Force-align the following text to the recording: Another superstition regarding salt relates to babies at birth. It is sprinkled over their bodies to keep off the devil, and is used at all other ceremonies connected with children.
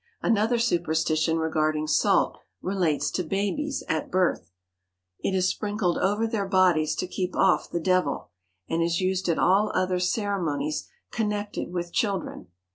Another 0.23 0.57
superstition 0.57 1.37
regarding 1.37 1.85
salt 1.85 2.39
relates 2.59 3.11
to 3.11 3.23
babies 3.23 3.83
at 3.87 4.09
birth. 4.09 4.49
It 5.19 5.35
is 5.35 5.47
sprinkled 5.47 5.99
over 5.99 6.25
their 6.25 6.47
bodies 6.47 6.95
to 6.95 7.07
keep 7.07 7.35
off 7.35 7.69
the 7.69 7.79
devil, 7.79 8.31
and 8.67 8.81
is 8.81 8.99
used 8.99 9.29
at 9.29 9.37
all 9.37 9.71
other 9.75 9.99
ceremonies 9.99 10.89
connected 11.11 11.71
with 11.71 11.93
children. 11.93 12.47